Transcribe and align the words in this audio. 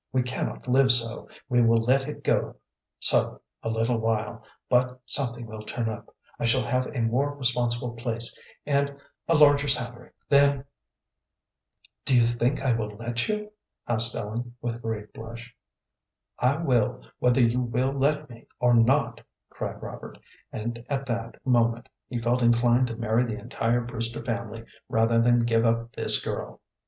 We 0.11 0.23
cannot 0.23 0.67
live 0.67 0.91
so. 0.91 1.29
We 1.47 1.61
will 1.61 1.77
let 1.77 2.09
it 2.09 2.23
go 2.23 2.55
so 2.97 3.39
a 3.61 3.69
little 3.69 3.99
while, 3.99 4.43
but 4.67 4.99
something 5.05 5.45
will 5.45 5.61
turn 5.63 5.87
up. 5.87 6.07
I 6.39 6.45
shall 6.45 6.63
have 6.63 6.87
a 6.87 7.01
more 7.01 7.35
responsible 7.35 7.91
place 7.95 8.35
and 8.65 8.97
a 9.27 9.35
larger 9.35 9.67
salary, 9.67 10.09
then" 10.27 10.65
"Do 12.05 12.15
you 12.15 12.23
think 12.23 12.63
I 12.63 12.73
will 12.75 12.89
let 12.97 13.27
you?" 13.27 13.51
asked 13.87 14.15
Ellen, 14.15 14.55
with 14.59 14.73
a 14.73 14.79
great 14.79 15.13
blush. 15.13 15.55
"I 16.39 16.57
will, 16.57 17.03
whether 17.19 17.41
you 17.41 17.61
will 17.61 17.91
let 17.93 18.27
me 18.27 18.47
or 18.59 18.73
not," 18.73 19.21
cried 19.51 19.83
Robert; 19.83 20.17
and 20.51 20.83
at 20.89 21.05
that 21.05 21.35
moment 21.45 21.89
he 22.07 22.17
felt 22.19 22.41
inclined 22.41 22.87
to 22.87 22.95
marry 22.97 23.23
the 23.23 23.37
entire 23.39 23.81
Brewster 23.81 24.25
family 24.25 24.63
rather 24.89 25.21
than 25.21 25.45
give 25.45 25.63
up 25.63 25.95
this 25.95 26.25
girl. 26.25 26.59